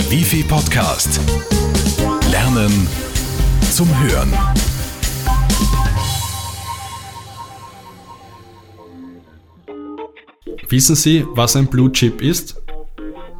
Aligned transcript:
Der 0.00 0.10
Wifi 0.10 0.42
Podcast. 0.42 1.20
Lernen 2.30 2.88
zum 3.70 3.86
Hören. 4.02 4.32
Wissen 10.70 10.96
Sie, 10.96 11.26
was 11.34 11.54
ein 11.54 11.66
Blue 11.66 11.92
Chip 11.92 12.22
ist? 12.22 12.62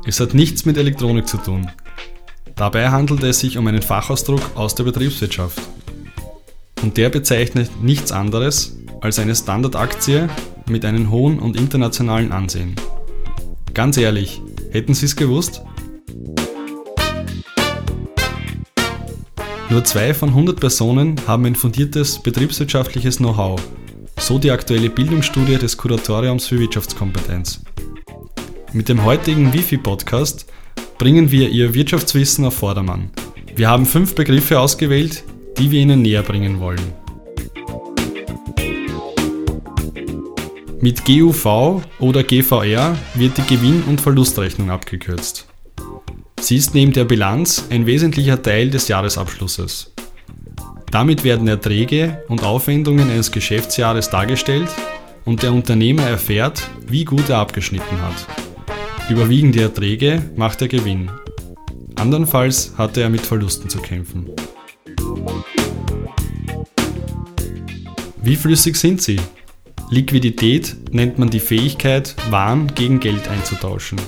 Es 0.04 0.20
hat 0.20 0.34
nichts 0.34 0.66
mit 0.66 0.76
Elektronik 0.76 1.26
zu 1.26 1.38
tun. 1.38 1.70
Dabei 2.56 2.90
handelt 2.90 3.22
es 3.22 3.40
sich 3.40 3.56
um 3.56 3.66
einen 3.66 3.80
Fachausdruck 3.80 4.42
aus 4.54 4.74
der 4.74 4.84
Betriebswirtschaft. 4.84 5.62
Und 6.82 6.98
der 6.98 7.08
bezeichnet 7.08 7.70
nichts 7.82 8.12
anderes 8.12 8.76
als 9.00 9.18
eine 9.18 9.34
Standardaktie 9.34 10.28
mit 10.68 10.84
einem 10.84 11.10
hohen 11.10 11.38
und 11.38 11.56
internationalen 11.56 12.32
Ansehen. 12.32 12.76
Ganz 13.72 13.96
ehrlich, 13.96 14.42
hätten 14.72 14.92
Sie 14.92 15.06
es 15.06 15.16
gewusst? 15.16 15.62
Nur 19.70 19.84
zwei 19.84 20.12
von 20.14 20.30
100 20.30 20.58
Personen 20.58 21.14
haben 21.28 21.46
ein 21.46 21.54
fundiertes 21.54 22.18
betriebswirtschaftliches 22.18 23.18
Know-how, 23.18 23.62
so 24.18 24.36
die 24.36 24.50
aktuelle 24.50 24.90
Bildungsstudie 24.90 25.58
des 25.58 25.76
Kuratoriums 25.76 26.48
für 26.48 26.58
Wirtschaftskompetenz. 26.58 27.62
Mit 28.72 28.88
dem 28.88 29.04
heutigen 29.04 29.52
Wifi-Podcast 29.52 30.46
bringen 30.98 31.30
wir 31.30 31.50
Ihr 31.50 31.72
Wirtschaftswissen 31.72 32.44
auf 32.46 32.54
Vordermann. 32.54 33.10
Wir 33.54 33.68
haben 33.68 33.86
fünf 33.86 34.16
Begriffe 34.16 34.58
ausgewählt, 34.58 35.22
die 35.56 35.70
wir 35.70 35.80
Ihnen 35.80 36.02
näher 36.02 36.24
bringen 36.24 36.58
wollen. 36.58 36.92
Mit 40.80 41.04
GUV 41.04 41.80
oder 42.00 42.24
GVR 42.24 42.98
wird 43.14 43.38
die 43.38 43.54
Gewinn- 43.54 43.84
und 43.84 44.00
Verlustrechnung 44.00 44.70
abgekürzt. 44.70 45.46
Sie 46.40 46.56
ist 46.56 46.74
neben 46.74 46.92
der 46.92 47.04
Bilanz 47.04 47.66
ein 47.70 47.86
wesentlicher 47.86 48.42
Teil 48.42 48.70
des 48.70 48.88
Jahresabschlusses. 48.88 49.92
Damit 50.90 51.22
werden 51.22 51.46
Erträge 51.46 52.24
und 52.28 52.42
Aufwendungen 52.42 53.10
eines 53.10 53.30
Geschäftsjahres 53.30 54.10
dargestellt 54.10 54.68
und 55.24 55.42
der 55.42 55.52
Unternehmer 55.52 56.02
erfährt, 56.02 56.68
wie 56.86 57.04
gut 57.04 57.28
er 57.28 57.38
abgeschnitten 57.38 58.02
hat. 58.02 58.26
Überwiegen 59.08 59.52
die 59.52 59.60
Erträge, 59.60 60.22
macht 60.34 60.62
er 60.62 60.68
Gewinn. 60.68 61.10
Andernfalls 61.96 62.72
hatte 62.78 63.02
er 63.02 63.10
mit 63.10 63.20
Verlusten 63.20 63.68
zu 63.68 63.78
kämpfen. 63.78 64.26
Wie 68.22 68.36
flüssig 68.36 68.76
sind 68.76 69.02
sie? 69.02 69.20
Liquidität 69.90 70.76
nennt 70.92 71.18
man 71.18 71.30
die 71.30 71.40
Fähigkeit, 71.40 72.14
Waren 72.30 72.74
gegen 72.74 73.00
Geld 73.00 73.28
einzutauschen. 73.28 73.98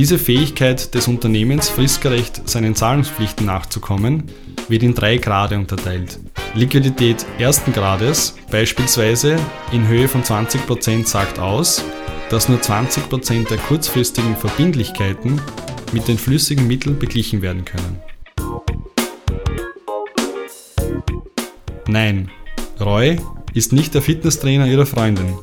Diese 0.00 0.18
Fähigkeit 0.18 0.94
des 0.94 1.08
Unternehmens, 1.08 1.68
fristgerecht 1.68 2.48
seinen 2.48 2.74
Zahlungspflichten 2.74 3.44
nachzukommen, 3.44 4.22
wird 4.66 4.82
in 4.82 4.94
drei 4.94 5.18
Grade 5.18 5.58
unterteilt. 5.58 6.18
Liquidität 6.54 7.26
ersten 7.38 7.74
Grades, 7.74 8.34
beispielsweise 8.50 9.36
in 9.72 9.86
Höhe 9.86 10.08
von 10.08 10.22
20%, 10.22 11.06
sagt 11.06 11.38
aus, 11.38 11.84
dass 12.30 12.48
nur 12.48 12.60
20% 12.60 13.48
der 13.48 13.58
kurzfristigen 13.58 14.36
Verbindlichkeiten 14.36 15.38
mit 15.92 16.08
den 16.08 16.16
flüssigen 16.16 16.66
Mitteln 16.66 16.98
beglichen 16.98 17.42
werden 17.42 17.66
können. 17.66 18.00
Nein, 21.88 22.30
Roy 22.80 23.18
ist 23.52 23.74
nicht 23.74 23.92
der 23.92 24.00
Fitnesstrainer 24.00 24.66
Ihrer 24.66 24.86
Freundin. 24.86 25.34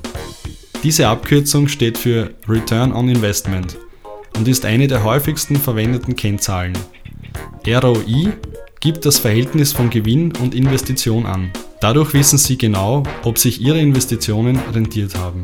Diese 0.82 1.08
Abkürzung 1.08 1.68
steht 1.68 2.00
für 2.00 2.34
Return 2.48 2.92
on 2.92 3.08
Investment 3.08 3.78
und 4.38 4.48
ist 4.48 4.66
eine 4.66 4.88
der 4.88 5.04
häufigsten 5.04 5.56
verwendeten 5.56 6.16
Kennzahlen. 6.16 6.78
ROI 7.68 8.34
gibt 8.80 9.06
das 9.06 9.20
Verhältnis 9.20 9.74
von 9.74 9.90
Gewinn 9.90 10.32
und 10.38 10.56
Investition 10.56 11.26
an. 11.26 11.52
Dadurch 11.82 12.14
wissen 12.14 12.38
Sie 12.38 12.58
genau, 12.58 13.04
ob 13.24 13.38
sich 13.38 13.62
Ihre 13.62 13.80
Investitionen 13.80 14.60
rentiert 14.74 15.16
haben. 15.16 15.44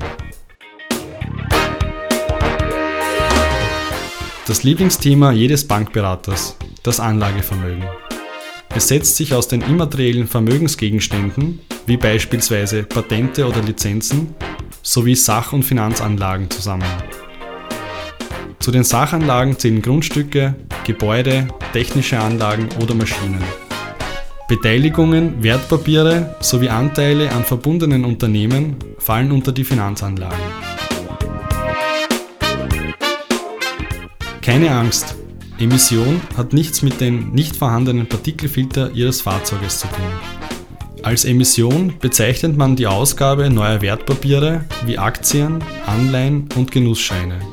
Das 4.45 4.63
Lieblingsthema 4.63 5.31
jedes 5.31 5.67
Bankberaters, 5.67 6.57
das 6.83 6.99
Anlagevermögen. 6.99 7.85
Es 8.75 8.87
setzt 8.87 9.17
sich 9.17 9.33
aus 9.33 9.47
den 9.47 9.61
immateriellen 9.61 10.27
Vermögensgegenständen, 10.27 11.59
wie 11.85 11.97
beispielsweise 11.97 12.83
Patente 12.83 13.47
oder 13.47 13.61
Lizenzen, 13.61 14.33
sowie 14.81 15.15
Sach- 15.15 15.53
und 15.53 15.63
Finanzanlagen 15.63 16.49
zusammen. 16.49 16.89
Zu 18.63 18.71
den 18.71 18.85
Sachanlagen 18.85 19.59
zählen 19.59 19.81
Grundstücke, 19.81 20.55
Gebäude, 20.85 21.49
technische 21.73 22.17
Anlagen 22.17 22.69
oder 22.81 22.95
Maschinen. 22.95 23.43
Beteiligungen, 24.47 25.43
Wertpapiere 25.43 26.37
sowie 26.39 26.69
Anteile 26.69 27.29
an 27.33 27.43
verbundenen 27.43 28.05
Unternehmen 28.05 28.77
fallen 28.99 29.33
unter 29.33 29.51
die 29.51 29.65
Finanzanlagen. 29.65 30.39
Keine 34.41 34.71
Angst, 34.71 35.15
Emission 35.59 36.21
hat 36.37 36.53
nichts 36.53 36.81
mit 36.83 37.01
dem 37.01 37.33
nicht 37.33 37.57
vorhandenen 37.57 38.07
Partikelfilter 38.07 38.91
Ihres 38.91 39.19
Fahrzeuges 39.19 39.79
zu 39.79 39.87
tun. 39.87 41.03
Als 41.03 41.25
Emission 41.25 41.95
bezeichnet 41.99 42.55
man 42.55 42.77
die 42.77 42.87
Ausgabe 42.87 43.49
neuer 43.49 43.81
Wertpapiere 43.81 44.63
wie 44.85 44.97
Aktien, 44.97 45.61
Anleihen 45.85 46.47
und 46.55 46.71
Genussscheine. 46.71 47.52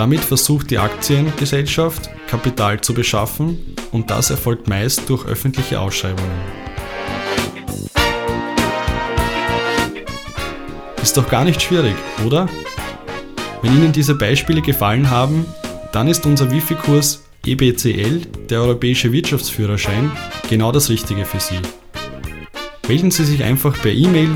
Damit 0.00 0.20
versucht 0.20 0.70
die 0.70 0.78
Aktiengesellschaft, 0.78 2.08
Kapital 2.26 2.80
zu 2.80 2.94
beschaffen 2.94 3.76
und 3.92 4.10
das 4.10 4.30
erfolgt 4.30 4.66
meist 4.66 5.10
durch 5.10 5.26
öffentliche 5.26 5.78
Ausschreibungen. 5.78 6.30
Ist 11.02 11.18
doch 11.18 11.28
gar 11.28 11.44
nicht 11.44 11.60
schwierig, 11.60 11.96
oder? 12.24 12.48
Wenn 13.60 13.76
Ihnen 13.76 13.92
diese 13.92 14.14
Beispiele 14.14 14.62
gefallen 14.62 15.10
haben, 15.10 15.44
dann 15.92 16.08
ist 16.08 16.24
unser 16.24 16.50
Wifi-Kurs 16.50 17.22
EBCL, 17.44 18.22
der 18.48 18.62
Europäische 18.62 19.12
Wirtschaftsführerschein, 19.12 20.10
genau 20.48 20.72
das 20.72 20.88
Richtige 20.88 21.26
für 21.26 21.40
Sie. 21.40 21.60
Melden 22.88 23.10
Sie 23.10 23.26
sich 23.26 23.44
einfach 23.44 23.78
per 23.78 23.92
E-Mail 23.92 24.30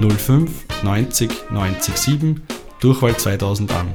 05 0.00 0.50
90 0.82 1.30
90 1.50 1.96
7 1.96 2.42
Durchwahl 2.80 3.16
2000 3.16 3.70
an. 3.72 3.88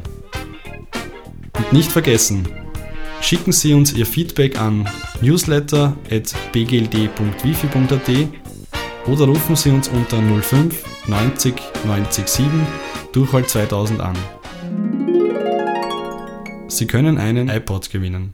Und 1.58 1.74
nicht 1.74 1.92
vergessen, 1.92 2.48
schicken 3.22 3.52
Sie 3.52 3.74
uns 3.74 3.94
Ihr 3.94 4.06
Feedback 4.06 4.60
an 4.60 4.88
newsletter.bgld.wifi.at 5.22 8.10
oder 9.08 9.26
rufen 9.26 9.56
Sie 9.56 9.70
uns 9.70 9.88
unter 9.88 10.22
05 10.22 11.08
90 11.08 11.54
90 11.86 12.28
7 12.28 12.68
Durchwahl 13.12 13.46
2000 13.46 14.02
an. 14.02 14.18
Sie 16.68 16.88
können 16.88 17.18
einen 17.18 17.50
iPod 17.50 17.90
gewinnen. 17.90 18.34